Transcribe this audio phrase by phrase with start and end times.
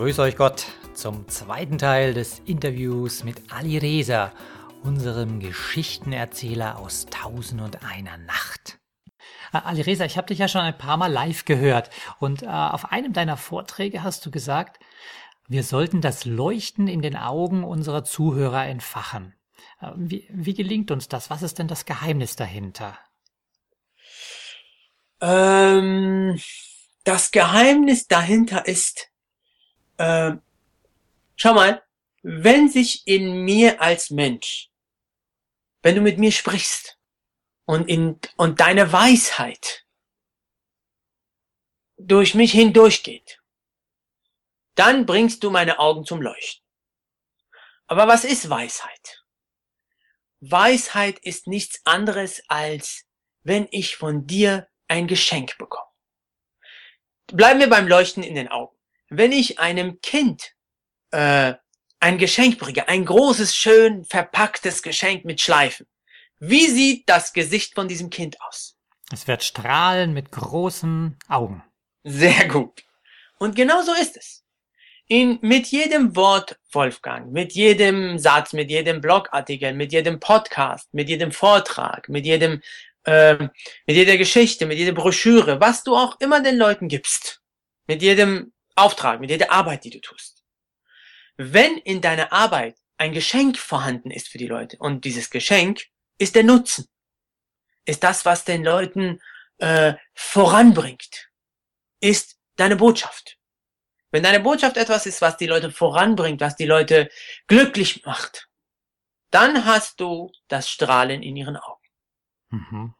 [0.00, 0.64] Grüß euch Gott
[0.94, 4.32] zum zweiten Teil des Interviews mit Ali Reza,
[4.82, 8.78] unserem Geschichtenerzähler aus Tausend und einer Nacht.
[9.52, 12.46] Äh, Ali Reza, ich habe dich ja schon ein paar Mal live gehört und äh,
[12.46, 14.80] auf einem deiner Vorträge hast du gesagt,
[15.48, 19.34] wir sollten das Leuchten in den Augen unserer Zuhörer entfachen.
[19.82, 21.28] Äh, wie, wie gelingt uns das?
[21.28, 22.98] Was ist denn das Geheimnis dahinter?
[25.20, 26.40] Ähm,
[27.04, 29.09] das Geheimnis dahinter ist,
[30.00, 30.38] äh,
[31.36, 31.82] schau mal,
[32.22, 34.70] wenn sich in mir als Mensch,
[35.82, 36.98] wenn du mit mir sprichst
[37.66, 39.86] und in, und deine Weisheit
[41.98, 43.42] durch mich hindurchgeht,
[44.74, 46.66] dann bringst du meine Augen zum Leuchten.
[47.86, 49.24] Aber was ist Weisheit?
[50.40, 53.04] Weisheit ist nichts anderes als,
[53.42, 55.90] wenn ich von dir ein Geschenk bekomme.
[57.26, 58.79] Bleiben wir beim Leuchten in den Augen
[59.10, 60.54] wenn ich einem Kind
[61.10, 61.54] äh,
[61.98, 65.86] ein Geschenk bringe, ein großes, schön verpacktes Geschenk mit Schleifen,
[66.38, 68.76] wie sieht das Gesicht von diesem Kind aus?
[69.12, 71.62] Es wird strahlen mit großen Augen.
[72.04, 72.82] Sehr gut.
[73.38, 74.44] Und genau so ist es.
[75.08, 81.08] In, mit jedem Wort, Wolfgang, mit jedem Satz, mit jedem Blogartikel, mit jedem Podcast, mit
[81.08, 82.62] jedem Vortrag, mit jedem,
[83.04, 87.42] äh, mit jeder Geschichte, mit jeder Broschüre, was du auch immer den Leuten gibst,
[87.88, 90.44] mit jedem Auftrag, mit jeder Arbeit, die du tust.
[91.36, 95.86] Wenn in deiner Arbeit ein Geschenk vorhanden ist für die Leute und dieses Geschenk
[96.18, 96.86] ist der Nutzen,
[97.86, 99.20] ist das, was den Leuten
[99.58, 101.30] äh, voranbringt,
[102.00, 103.38] ist deine Botschaft.
[104.10, 107.10] Wenn deine Botschaft etwas ist, was die Leute voranbringt, was die Leute
[107.46, 108.48] glücklich macht,
[109.30, 111.88] dann hast du das Strahlen in ihren Augen.
[112.50, 112.94] Mhm.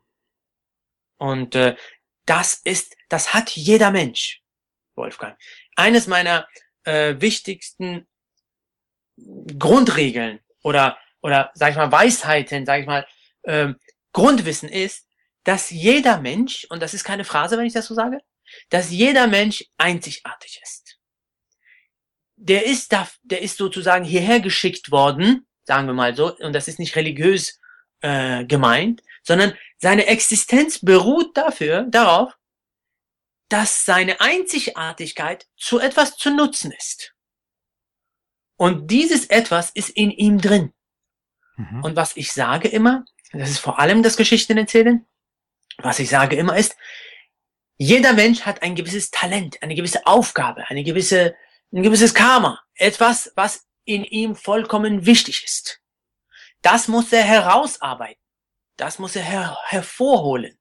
[1.19, 1.77] Und äh,
[2.25, 4.43] das ist, das hat jeder Mensch,
[5.01, 5.37] Wolfgang
[5.77, 6.47] eines meiner
[6.85, 8.07] äh, wichtigsten
[9.59, 13.07] Grundregeln oder oder sag ich mal Weisheiten, sag ich mal
[13.43, 13.73] äh,
[14.13, 15.07] Grundwissen ist,
[15.45, 18.21] dass jeder Mensch und das ist keine Phrase, wenn ich das so sage,
[18.69, 20.99] dass jeder Mensch einzigartig ist.
[22.37, 26.69] Der ist da, der ist sozusagen hierher geschickt worden, sagen wir mal so, und das
[26.69, 27.61] ist nicht religiös
[28.01, 32.35] äh, gemeint, sondern seine Existenz beruht dafür darauf,
[33.51, 37.15] dass seine Einzigartigkeit zu etwas zu nutzen ist.
[38.57, 40.73] Und dieses etwas ist in ihm drin.
[41.57, 41.85] Mhm.
[41.85, 45.07] Und was ich sage immer, das ist vor allem das Geschichten erzählen,
[45.79, 46.77] was ich sage immer ist,
[47.77, 51.35] jeder Mensch hat ein gewisses Talent, eine gewisse Aufgabe, eine gewisse,
[51.73, 55.81] ein gewisses Karma, etwas, was in ihm vollkommen wichtig ist.
[56.63, 58.23] Das muss er herausarbeiten.
[58.77, 60.59] Das muss er her hervorholen.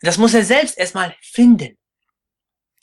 [0.00, 1.78] Das muss er selbst erstmal finden.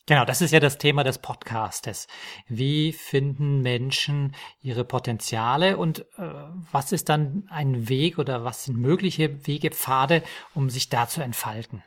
[0.08, 2.08] Genau, das ist ja das Thema des Podcastes.
[2.48, 6.34] Wie finden Menschen ihre Potenziale und äh,
[6.72, 10.24] was ist dann ein Weg oder was sind mögliche Wege, Pfade,
[10.56, 11.84] um sich da zu entfalten?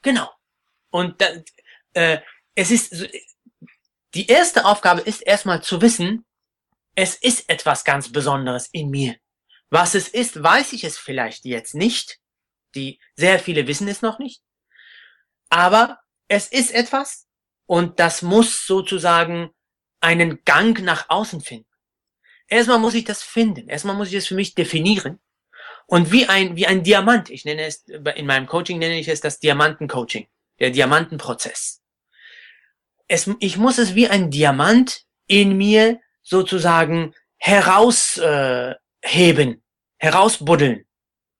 [0.00, 0.30] Genau.
[0.90, 1.26] Und da,
[1.92, 2.20] äh,
[2.54, 3.06] es ist
[4.14, 6.24] die erste Aufgabe ist erstmal zu wissen,
[6.94, 9.16] es ist etwas ganz Besonderes in mir.
[9.68, 12.18] Was es ist, weiß ich es vielleicht jetzt nicht.
[12.74, 14.42] Die sehr viele wissen es noch nicht.
[15.50, 15.98] Aber
[16.28, 17.27] es ist etwas,
[17.68, 19.50] und das muss sozusagen
[20.00, 21.68] einen Gang nach außen finden.
[22.46, 23.68] Erstmal muss ich das finden.
[23.68, 25.20] Erstmal muss ich es für mich definieren.
[25.86, 29.20] Und wie ein, wie ein Diamant, ich nenne es, in meinem Coaching nenne ich es
[29.20, 30.28] das Diamantencoaching,
[30.60, 31.82] der Diamantenprozess.
[33.06, 39.58] Es, ich muss es wie ein Diamant in mir sozusagen herausheben, äh,
[39.98, 40.86] herausbuddeln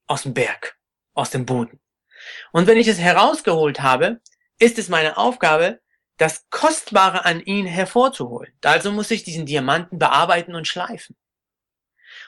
[0.07, 0.77] aus dem Berg,
[1.15, 1.81] aus dem Boden.
[2.53, 4.21] Und wenn ich es herausgeholt habe,
[4.59, 5.81] ist es meine Aufgabe,
[6.19, 8.53] das Kostbare an ihn hervorzuholen.
[8.63, 11.17] Also muss ich diesen Diamanten bearbeiten und schleifen.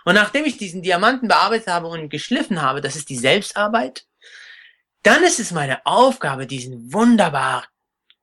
[0.04, 4.06] Und nachdem ich diesen Diamanten bearbeitet habe und geschliffen habe, das ist die Selbstarbeit,
[5.02, 7.66] dann ist es meine Aufgabe, diesen wunderbar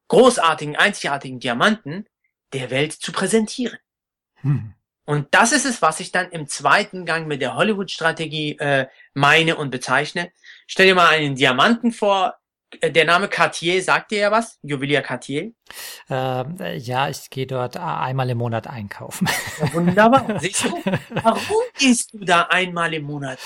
[0.08, 2.08] großartigen, einzigartigen Diamanten
[2.54, 3.78] der Welt zu präsentieren.
[4.36, 4.74] Hm.
[5.06, 9.56] Und das ist es, was ich dann im zweiten Gang mit der Hollywood-Strategie äh, meine
[9.56, 10.32] und bezeichne.
[10.66, 12.37] Stell dir mal einen Diamanten vor,
[12.84, 14.60] der Name Cartier sagt dir ja was?
[14.62, 15.54] Juwelier Cartier?
[16.10, 19.30] Ähm, äh, ja, ich gehe dort einmal im Monat einkaufen.
[19.60, 20.40] Ja, wunderbar.
[20.40, 20.82] Siehst du?
[21.10, 23.40] Warum gehst du da einmal im Monat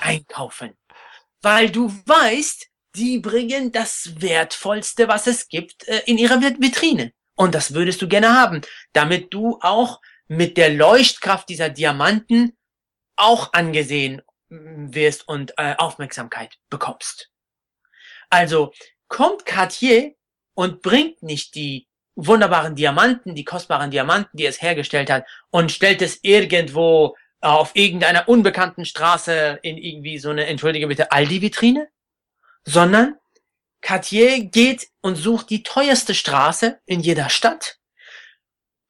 [0.00, 0.72] einkaufen?
[1.42, 7.12] Weil du weißt, die bringen das Wertvollste, was es gibt, äh, in ihrer Vitrine.
[7.36, 8.62] Und das würdest du gerne haben,
[8.92, 12.56] damit du auch mit der Leuchtkraft dieser Diamanten
[13.16, 17.30] auch angesehen wirst und äh, Aufmerksamkeit bekommst.
[18.30, 18.72] Also
[19.08, 20.14] kommt Cartier
[20.54, 21.86] und bringt nicht die
[22.16, 28.28] wunderbaren Diamanten, die kostbaren Diamanten, die es hergestellt hat, und stellt es irgendwo auf irgendeiner
[28.28, 31.88] unbekannten Straße in irgendwie so eine, entschuldige bitte, Aldi-Vitrine,
[32.64, 33.16] sondern
[33.82, 37.78] Cartier geht und sucht die teuerste Straße in jeder Stadt,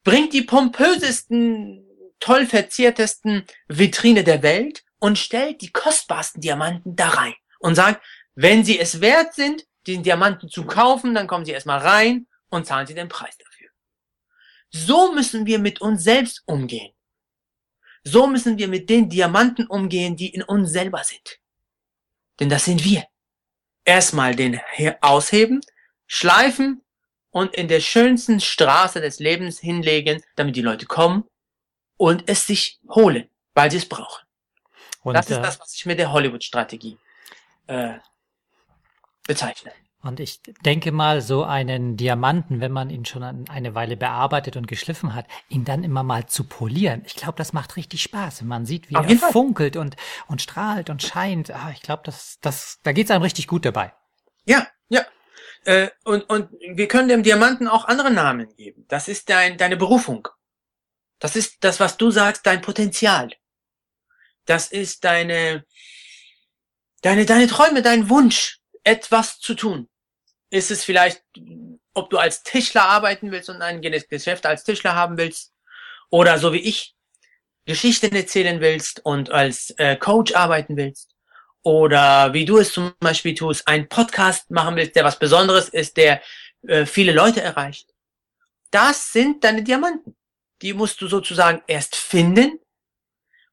[0.04, 1.84] bringt die pompösesten,
[2.20, 8.04] toll verziertesten Vitrine der Welt und stellt die kostbarsten Diamanten da rein und sagt,
[8.34, 12.66] wenn sie es wert sind, den Diamanten zu kaufen, dann kommen sie erstmal rein und
[12.66, 13.68] zahlen sie den Preis dafür.
[14.70, 16.92] So müssen wir mit uns selbst umgehen.
[18.02, 21.38] So müssen wir mit den Diamanten umgehen, die in uns selber sind.
[22.40, 23.06] Denn das sind wir.
[23.84, 24.60] Erstmal den
[25.00, 25.60] ausheben,
[26.06, 26.82] schleifen
[27.30, 31.24] und in der schönsten Straße des Lebens hinlegen, damit die Leute kommen
[31.96, 34.24] und es sich holen, weil sie es brauchen.
[35.02, 36.98] Und, das ist äh, das, was ich mit der Hollywood-Strategie
[37.66, 37.98] äh,
[39.26, 39.72] bezeichne.
[40.04, 44.68] Und ich denke mal, so einen Diamanten, wenn man ihn schon eine Weile bearbeitet und
[44.68, 47.02] geschliffen hat, ihn dann immer mal zu polieren.
[47.06, 48.42] Ich glaube, das macht richtig Spaß.
[48.42, 49.32] Wenn man sieht, wie er Fall.
[49.32, 51.50] funkelt und, und strahlt und scheint.
[51.50, 53.94] Ah, ich glaube, das, das, da geht's einem richtig gut dabei.
[54.44, 55.06] Ja, ja.
[55.64, 58.84] Äh, und, und wir können dem Diamanten auch andere Namen geben.
[58.88, 60.28] Das ist dein, deine Berufung.
[61.18, 63.30] Das ist das, was du sagst, dein Potenzial.
[64.44, 65.64] Das ist deine,
[67.00, 69.88] deine, deine Träume, dein Wunsch, etwas zu tun.
[70.50, 71.22] Ist es vielleicht,
[71.94, 75.52] ob du als Tischler arbeiten willst und ein Geschäft als Tischler haben willst,
[76.10, 76.94] oder so wie ich,
[77.66, 81.14] Geschichten erzählen willst und als äh, Coach arbeiten willst,
[81.62, 85.96] oder wie du es zum Beispiel tust, einen Podcast machen willst, der was Besonderes ist,
[85.96, 86.22] der
[86.68, 87.90] äh, viele Leute erreicht.
[88.70, 90.14] Das sind deine Diamanten.
[90.60, 92.60] Die musst du sozusagen erst finden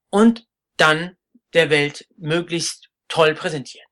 [0.09, 0.45] und
[0.77, 1.15] dann
[1.53, 3.90] der Welt möglichst toll präsentieren.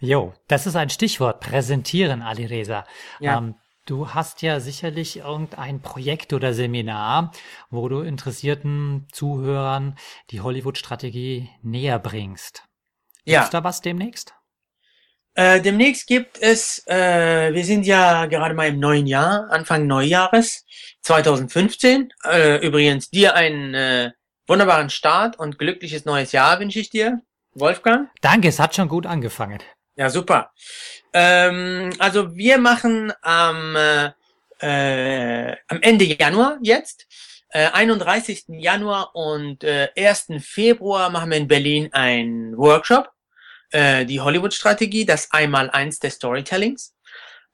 [0.00, 2.86] Jo, das ist ein Stichwort, präsentieren, Ali Reza.
[3.18, 3.36] Ja.
[3.38, 3.54] Ähm,
[3.84, 7.32] du hast ja sicherlich irgendein Projekt oder Seminar,
[7.68, 9.98] wo du interessierten Zuhörern
[10.30, 12.64] die Hollywood-Strategie näher bringst.
[13.24, 13.40] Ja.
[13.40, 14.34] Gibt's da was demnächst?
[15.34, 20.64] Äh, demnächst gibt es, äh, wir sind ja gerade mal im neuen Jahr, Anfang Neujahres
[21.02, 22.12] 2015.
[22.24, 24.10] Äh, übrigens dir einen äh,
[24.48, 27.20] wunderbaren Start und glückliches neues Jahr wünsche ich dir,
[27.52, 28.08] Wolfgang.
[28.22, 29.60] Danke, es hat schon gut angefangen.
[30.00, 30.50] Ja, super.
[31.12, 34.12] Ähm, also wir machen am, äh,
[34.60, 37.06] äh, am Ende Januar jetzt,
[37.50, 38.44] äh, 31.
[38.48, 40.42] Januar und äh, 1.
[40.42, 43.10] Februar machen wir in Berlin ein Workshop,
[43.72, 46.94] äh, die Hollywood-Strategie, das Einmal-Eins des Storytellings.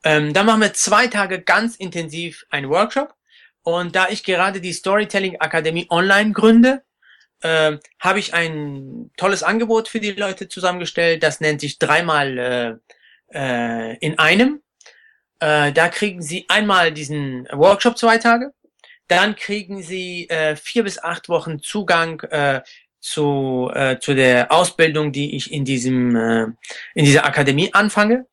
[0.04, 3.12] Ähm, da machen wir zwei Tage ganz intensiv einen Workshop.
[3.64, 6.84] Und da ich gerade die Storytelling Akademie online gründe,
[7.46, 11.22] äh, habe ich ein tolles Angebot für die Leute zusammengestellt.
[11.22, 12.74] Das nennt sich dreimal äh,
[13.32, 14.62] äh, in einem.
[15.38, 18.52] Äh, da kriegen sie einmal diesen Workshop zwei Tage.
[19.08, 22.62] Dann kriegen sie äh, vier bis acht Wochen Zugang äh,
[23.00, 26.46] zu, äh, zu der Ausbildung, die ich in diesem äh,
[26.94, 28.26] in dieser Akademie anfange.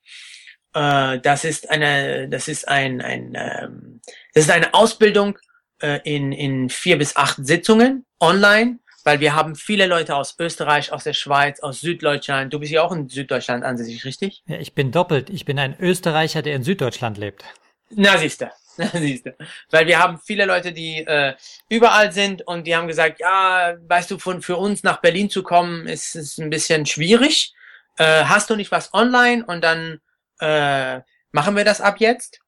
[0.73, 4.01] Äh, das ist eine das ist ein ein ähm,
[4.33, 5.37] das ist eine Ausbildung
[5.81, 10.91] äh, in in vier bis acht Sitzungen online weil wir haben viele Leute aus Österreich,
[10.91, 12.53] aus der Schweiz, aus Süddeutschland.
[12.53, 14.43] Du bist ja auch in Süddeutschland ansässig, richtig?
[14.47, 15.29] Ja, ich bin doppelt.
[15.29, 17.43] Ich bin ein Österreicher, der in Süddeutschland lebt.
[17.89, 18.51] Na, siehst du.
[18.77, 19.35] Na, siehst du.
[19.69, 21.35] Weil wir haben viele Leute, die äh,
[21.69, 25.43] überall sind und die haben gesagt, ja, weißt du, von für uns nach Berlin zu
[25.43, 27.53] kommen, ist, ist ein bisschen schwierig.
[27.97, 29.45] Äh, hast du nicht was online?
[29.45, 29.99] Und dann
[30.39, 32.39] äh, machen wir das ab jetzt.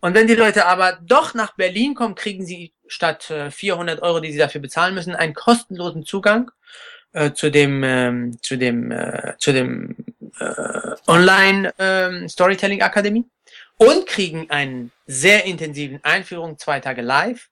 [0.00, 4.20] Und wenn die Leute aber doch nach Berlin kommen, kriegen sie statt äh, 400 Euro,
[4.20, 6.50] die sie dafür bezahlen müssen, einen kostenlosen Zugang
[7.12, 9.96] äh, zu dem ähm, zu dem äh, zu dem
[10.38, 13.24] äh, Online ähm, Storytelling Akademie
[13.78, 17.48] und kriegen einen sehr intensiven Einführung zwei Tage live.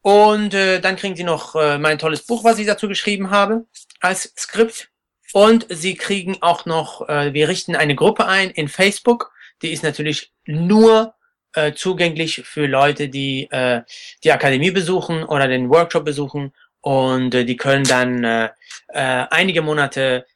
[0.00, 3.66] Und äh, dann kriegen sie noch äh, mein tolles Buch, was ich dazu geschrieben habe
[4.00, 4.88] als Skript.
[5.32, 9.82] Und sie kriegen auch noch äh, wir richten eine Gruppe ein in Facebook, die ist
[9.82, 11.14] natürlich nur
[11.54, 13.82] äh, zugänglich für Leute, die äh,
[14.24, 18.50] die Akademie besuchen oder den Workshop besuchen und äh, die können dann äh,
[18.88, 20.26] äh, einige Monate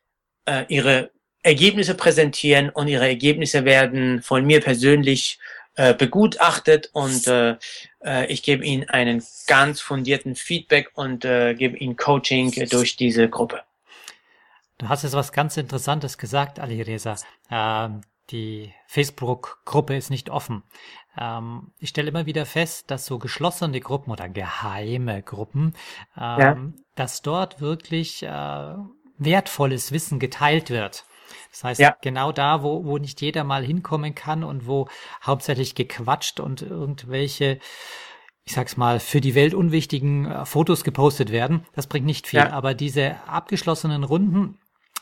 [0.47, 1.11] äh, ihre
[1.43, 5.39] Ergebnisse präsentieren und ihre Ergebnisse werden von mir persönlich
[5.77, 7.57] äh, begutachtet und äh,
[8.05, 13.29] äh, ich gebe ihnen einen ganz fundierten Feedback und äh, gebe ihnen Coaching durch diese
[13.29, 13.61] Gruppe.
[14.79, 17.17] Du hast jetzt was ganz Interessantes gesagt, Ali Reza.
[17.51, 20.63] Ähm, die Facebook-Gruppe ist nicht offen.
[21.19, 25.75] Ähm, ich stelle immer wieder fest, dass so geschlossene Gruppen oder geheime Gruppen,
[26.17, 26.57] ähm, ja.
[26.95, 28.75] dass dort wirklich äh,
[29.19, 31.05] wertvolles Wissen geteilt wird.
[31.51, 31.97] Das heißt, ja.
[32.03, 34.89] genau da, wo, wo nicht jeder mal hinkommen kann und wo
[35.25, 37.59] hauptsächlich gequatscht und irgendwelche,
[38.45, 42.41] ich sag's mal, für die Welt unwichtigen äh, Fotos gepostet werden, das bringt nicht viel.
[42.41, 42.51] Ja.
[42.51, 44.59] Aber diese abgeschlossenen Runden,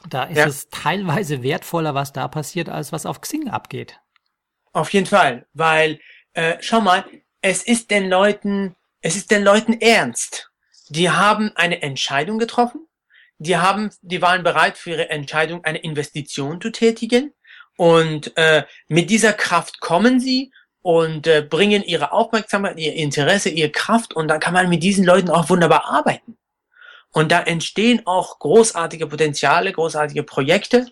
[0.08, 0.46] da ist ja.
[0.46, 4.00] es teilweise wertvoller, was da passiert, als was auf Xing abgeht.
[4.72, 6.00] Auf jeden Fall, weil,
[6.32, 7.04] äh, schau mal,
[7.40, 10.50] es ist den Leuten, es ist den Leuten ernst.
[10.88, 12.86] Die haben eine Entscheidung getroffen.
[13.38, 17.32] Die haben, die waren bereit für ihre Entscheidung eine Investition zu tätigen.
[17.76, 23.70] Und äh, mit dieser Kraft kommen sie und äh, bringen ihre Aufmerksamkeit, ihr Interesse, ihre
[23.70, 26.36] Kraft und dann kann man mit diesen Leuten auch wunderbar arbeiten.
[27.14, 30.90] Und da entstehen auch großartige Potenziale, großartige Projekte.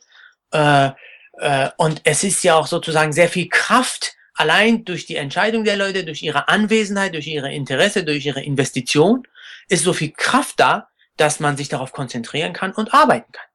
[0.53, 0.91] Äh,
[1.39, 5.77] äh, und es ist ja auch sozusagen sehr viel Kraft, allein durch die Entscheidung der
[5.77, 9.27] Leute, durch ihre Anwesenheit, durch ihre Interesse, durch ihre Investition,
[9.69, 13.47] ist so viel Kraft da, dass man sich darauf konzentrieren kann und arbeiten kann.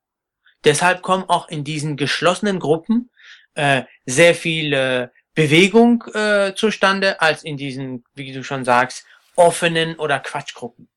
[0.66, 3.10] Deshalb kommen auch in diesen geschlossenen Gruppen
[3.54, 9.06] äh, sehr viel äh, Bewegung äh, zustande, als in diesen, wie du schon sagst,
[9.38, 10.90] offenen oder Quatschgruppen.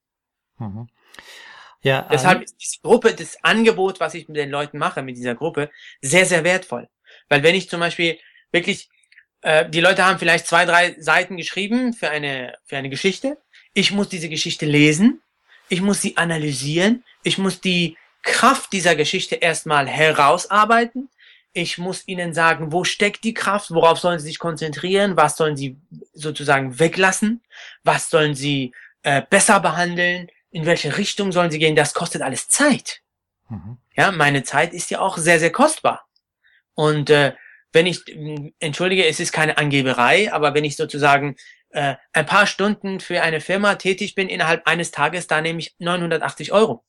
[0.59, 0.89] Mhm.
[1.83, 5.35] Ja, Deshalb ist diese Gruppe, das Angebot, was ich mit den Leuten mache, mit dieser
[5.35, 5.71] Gruppe,
[6.03, 6.89] sehr, sehr wertvoll.
[7.29, 8.19] Weil wenn ich zum Beispiel
[8.53, 8.89] wirklich,
[9.43, 13.39] äh, die Leute haben vielleicht zwei, drei Seiten geschrieben für eine, für eine Geschichte.
[13.73, 15.23] Ich muss diese Geschichte lesen.
[15.69, 17.05] Ich muss sie analysieren.
[17.23, 21.09] Ich muss die Kraft dieser Geschichte erstmal herausarbeiten.
[21.53, 25.57] Ich muss ihnen sagen, wo steckt die Kraft, worauf sollen sie sich konzentrieren, was sollen
[25.57, 25.77] sie
[26.13, 27.41] sozusagen weglassen,
[27.83, 28.73] was sollen sie
[29.03, 33.01] äh, besser behandeln, in welche Richtung sollen sie gehen, das kostet alles Zeit.
[33.49, 33.79] Mhm.
[33.97, 36.07] Ja, meine Zeit ist ja auch sehr, sehr kostbar.
[36.75, 37.35] Und äh,
[37.73, 38.03] wenn ich,
[38.59, 41.37] entschuldige, es ist keine Angeberei, aber wenn ich sozusagen
[41.71, 45.75] äh, ein paar Stunden für eine Firma tätig bin innerhalb eines Tages, da nehme ich
[45.79, 46.85] 980 Euro.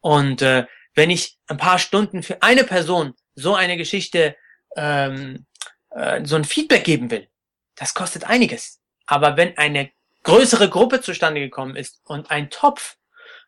[0.00, 4.36] Und äh, wenn ich ein paar Stunden für eine Person so eine Geschichte,
[4.76, 5.46] ähm,
[5.90, 7.28] äh, so ein Feedback geben will,
[7.74, 8.80] das kostet einiges.
[9.06, 9.90] Aber wenn eine
[10.22, 12.96] größere Gruppe zustande gekommen ist und ein Topf,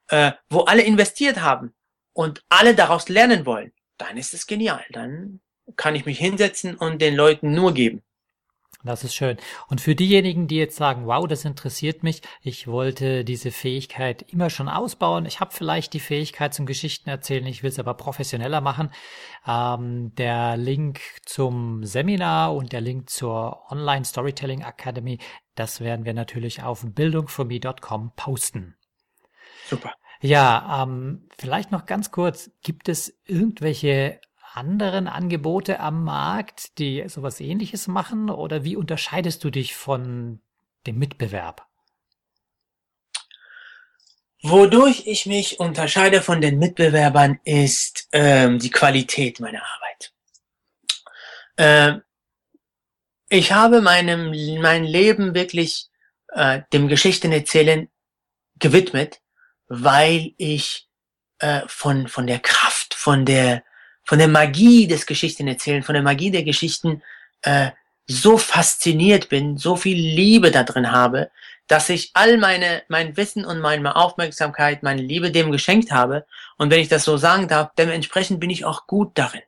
[0.08, 1.74] äh, wo alle investiert haben
[2.12, 4.84] und alle daraus lernen wollen, dann ist es genial.
[4.90, 5.40] Dann
[5.76, 8.02] kann ich mich hinsetzen und den Leuten nur geben.
[8.84, 9.38] Das ist schön.
[9.68, 14.50] Und für diejenigen, die jetzt sagen, wow, das interessiert mich, ich wollte diese Fähigkeit immer
[14.50, 18.60] schon ausbauen, ich habe vielleicht die Fähigkeit zum Geschichten erzählen, ich will es aber professioneller
[18.60, 18.90] machen,
[19.46, 25.18] ähm, der Link zum Seminar und der Link zur Online Storytelling Academy,
[25.54, 28.76] das werden wir natürlich auf bildungforme.com posten.
[29.66, 29.94] Super.
[30.20, 34.20] Ja, ähm, vielleicht noch ganz kurz, gibt es irgendwelche
[34.56, 38.30] anderen Angebote am Markt, die sowas ähnliches machen?
[38.30, 40.40] Oder wie unterscheidest du dich von
[40.86, 41.66] dem Mitbewerb?
[44.42, 50.12] Wodurch ich mich unterscheide von den Mitbewerbern ist ähm, die Qualität meiner Arbeit.
[51.56, 52.02] Ähm,
[53.30, 55.88] ich habe meinem mein Leben wirklich
[56.28, 57.88] äh, dem Geschichtenerzählen
[58.58, 59.22] gewidmet,
[59.66, 60.88] weil ich
[61.38, 63.64] äh, von von der Kraft, von der
[64.04, 67.02] von der Magie des Geschichtenerzählen, von der Magie der Geschichten
[67.42, 67.70] äh,
[68.06, 71.30] so fasziniert bin, so viel Liebe da drin habe,
[71.66, 76.26] dass ich all meine, mein Wissen und meine Aufmerksamkeit, meine Liebe dem geschenkt habe.
[76.58, 79.40] Und wenn ich das so sagen darf, dementsprechend bin ich auch gut darin.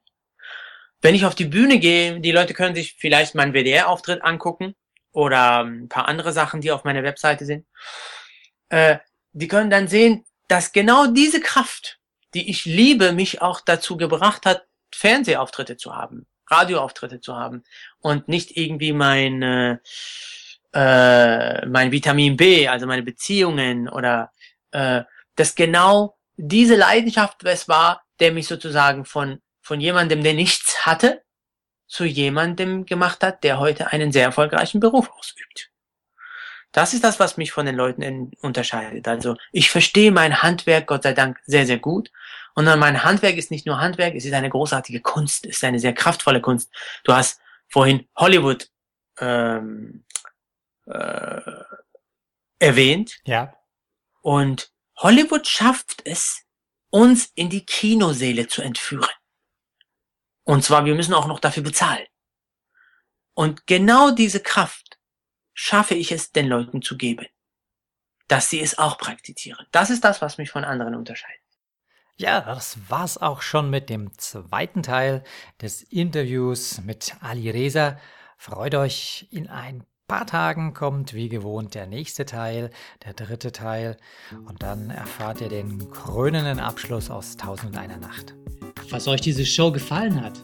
[1.03, 4.75] Wenn ich auf die Bühne gehe, die Leute können sich vielleicht meinen WDR-Auftritt angucken
[5.13, 7.67] oder ein paar andere Sachen, die auf meiner Webseite sind.
[8.71, 8.99] Äh,
[9.33, 11.99] die können dann sehen, dass genau diese Kraft,
[12.35, 17.65] die ich liebe, mich auch dazu gebracht hat, Fernsehauftritte zu haben, Radioauftritte zu haben
[17.99, 19.43] und nicht irgendwie mein,
[20.73, 24.31] äh, mein Vitamin B, also meine Beziehungen oder
[24.71, 25.03] äh,
[25.35, 31.23] dass genau diese Leidenschaft es war, der mich sozusagen von, von jemandem, der nichts hatte,
[31.87, 35.71] zu jemandem gemacht hat, der heute einen sehr erfolgreichen Beruf ausübt.
[36.77, 39.09] Das ist das, was mich von den Leuten unterscheidet.
[39.09, 42.13] Also ich verstehe mein Handwerk, Gott sei Dank, sehr, sehr gut.
[42.55, 45.79] Und mein Handwerk ist nicht nur Handwerk, es ist eine großartige Kunst, es ist eine
[45.79, 46.71] sehr kraftvolle Kunst.
[47.03, 47.41] Du hast
[47.71, 48.69] vorhin Hollywood
[49.21, 50.05] ähm,
[50.85, 51.41] äh,
[52.59, 53.21] erwähnt.
[53.25, 53.55] Ja.
[54.21, 56.43] Und Hollywood schafft es,
[56.91, 59.09] uns in die Kinoseele zu entführen.
[60.45, 62.07] Und zwar, wir müssen auch noch dafür bezahlen.
[63.33, 64.86] Und genau diese Kraft
[65.57, 67.27] schaffe ich es den Leuten zu geben,
[68.29, 69.67] dass sie es auch praktizieren.
[69.73, 71.41] Das ist das, was mich von anderen unterscheidet.
[72.19, 75.25] Ja, das war's auch schon mit dem zweiten Teil
[75.61, 77.99] des Interviews mit Ali Reza.
[78.39, 82.71] Freut euch, in ein paar Tagen kommt wie gewohnt der nächste Teil,
[83.05, 83.97] der dritte Teil,
[84.47, 88.35] und dann erfahrt ihr den krönenden Abschluss aus 1001 Nacht.
[88.89, 90.39] Falls euch diese Show gefallen hat,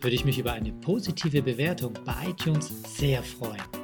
[0.00, 3.83] würde ich mich über eine positive Bewertung bei iTunes sehr freuen.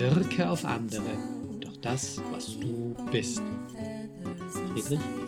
[0.00, 1.12] wirke auf andere
[1.60, 3.42] durch das, was du bist.
[4.72, 5.19] Friedrich